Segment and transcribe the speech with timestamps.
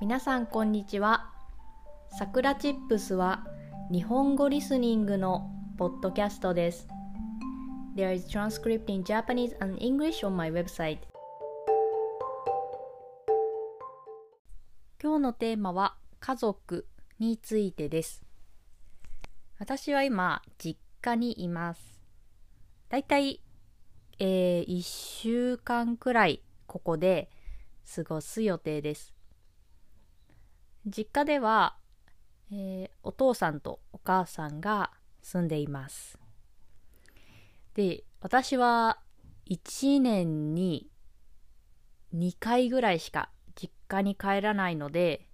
[0.00, 1.32] 皆さんこんにちは。
[2.16, 3.44] さくらチップスは
[3.90, 6.86] 日本語リスニングのポッドキャストです。
[7.96, 10.98] There is transcript in Japanese and English on my website.
[15.02, 16.86] 今日のテーマは家族
[17.18, 18.22] についてです。
[19.58, 22.00] 私は今、実家にいます。
[22.88, 23.42] だいたい、
[24.20, 27.32] えー、1週間くらいここで
[27.92, 29.17] 過ごす予定です。
[30.90, 31.76] 実家では、
[32.50, 34.92] えー、お父さんとお母さんが
[35.22, 36.18] 住んでいます。
[37.74, 39.00] で、私は
[39.50, 40.90] 1年に
[42.14, 45.28] 2回ぐらいしか実家に帰らないので、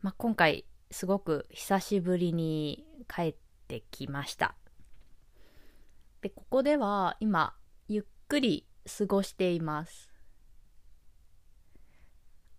[0.00, 3.34] まあ、今回すごく久しぶりに帰っ
[3.68, 4.54] てきました。
[6.20, 7.54] で、ここでは今
[7.88, 8.66] ゆっくり
[8.98, 10.11] 過ごしています。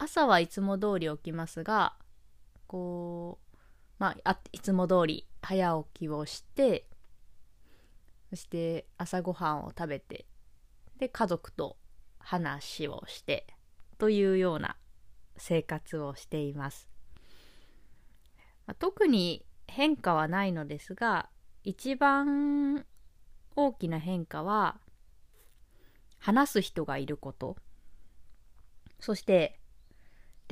[0.03, 1.96] 朝はいつも通り起きますが
[2.68, 3.57] こう
[3.99, 6.85] まあいつも通り早起きをして
[8.29, 10.26] そして朝ごはんを食べて
[10.98, 11.77] で家族と
[12.20, 13.48] 話をして
[13.98, 14.76] というような
[15.37, 16.90] 生活をしています、
[18.67, 21.29] まあ、特に変化はないのですが
[21.63, 22.85] 一番
[23.55, 24.82] 大きな変化は
[26.20, 27.55] 話す人がいること。
[28.99, 29.60] そして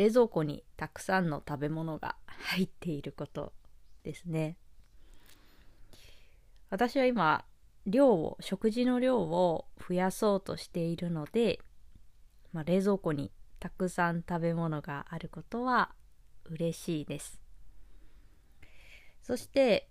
[0.02, 3.54] 冷蔵庫にたくさんの食べ物が入っていること
[4.04, 4.58] ですね。
[6.72, 7.46] 私は今、
[7.86, 11.60] 量を、食事の量を増やそうとしているので、
[12.52, 15.92] まあ、冷蔵庫にたくさん食べ物があることは
[16.46, 17.40] 嬉しいです。
[19.22, 19.88] そして、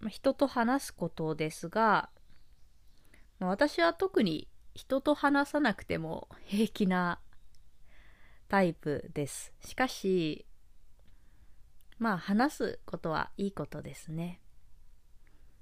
[0.00, 2.10] まあ、人と話すことですが、
[3.38, 7.20] まあ、私は特に人と話さなくても平気な
[8.50, 9.52] タイプです。
[9.60, 10.44] しかし、
[12.00, 14.40] まあ話すことはいいことですね。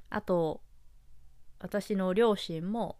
[0.08, 0.62] あと、
[1.60, 2.96] 私の両親も、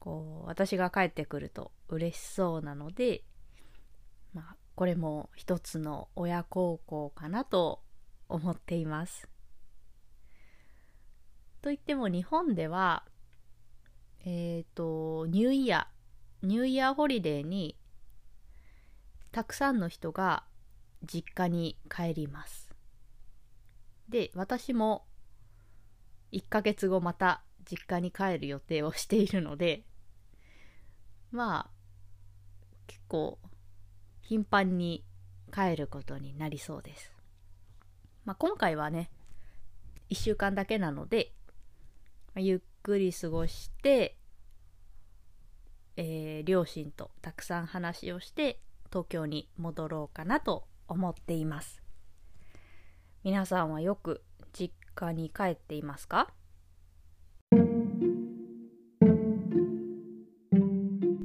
[0.00, 3.22] こう、私が帰ってくると嬉しそうなので、
[4.34, 7.84] まあ、これも一つの親孝行かなと
[8.28, 9.28] 思っています。
[11.62, 13.04] といっても日本では、
[14.24, 17.76] えっ、ー、と、 New Year、New Year holiday に
[19.32, 20.44] たくさんの人が
[21.02, 22.70] 実家に帰ります。
[24.08, 25.04] で、私も
[26.32, 29.84] 1ヶ月後また実家に帰る予定をしているので、
[31.30, 31.70] まあ、
[32.86, 33.38] 結構
[34.20, 35.04] 頻繁に
[35.52, 37.12] 帰ることになりそうです。
[38.24, 39.10] まあ、今回はね、
[40.10, 41.32] 1週間だけなので、
[42.36, 44.16] ゆっくり過ごして、
[45.96, 51.82] えー、両親とたくさん話をして東京に戻ろうかなと思っています
[53.22, 56.28] 皆さんはよく実家に帰っていますか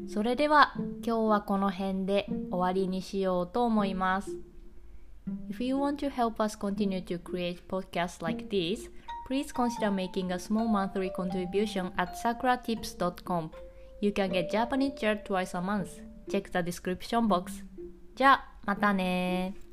[0.08, 0.74] それでは
[1.06, 4.38] 今日はこの辺で終わりにしようと思います
[5.50, 8.90] If you want to help us continue to create podcasts like this,
[9.28, 13.52] please consider making a small monthly contribution at sakuratips.com.
[14.02, 16.05] You can get Japanese chair twice a month.
[16.30, 17.66] チェックザディスクリプションボックス。
[18.16, 19.65] じゃあ、またね。